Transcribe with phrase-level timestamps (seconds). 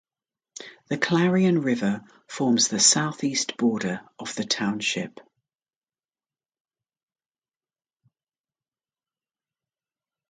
[0.89, 5.19] The Clarion River forms the southeast border of the township.